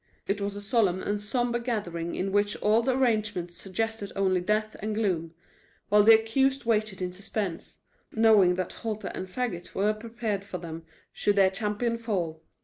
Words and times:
It 0.25 0.41
was 0.41 0.55
a 0.55 0.63
solemn 0.63 0.99
and 1.03 1.21
sombre 1.21 1.59
gathering 1.59 2.15
in 2.15 2.31
which 2.31 2.57
all 2.59 2.81
the 2.81 2.97
arrangements 2.97 3.55
suggested 3.55 4.11
only 4.15 4.41
death 4.41 4.75
and 4.79 4.95
gloom, 4.95 5.35
while 5.89 6.01
the 6.01 6.15
accused 6.19 6.65
waited 6.65 7.03
in 7.03 7.13
suspense, 7.13 7.81
knowing 8.11 8.55
that 8.55 8.73
halter 8.73 9.11
and 9.13 9.27
fagot 9.27 9.75
were 9.75 9.93
prepared 9.93 10.43
for 10.43 10.57
them 10.57 10.85
should 11.13 11.35
their 11.35 11.51
champion 11.51 11.99
fall. 11.99 12.41